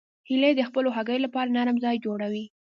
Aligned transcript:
هیلۍ 0.29 0.53
د 0.55 0.61
خپلو 0.69 0.89
هګیو 0.97 1.23
لپاره 1.25 1.53
نرم 1.57 1.77
ځای 1.85 1.95
جوړوي 2.05 2.45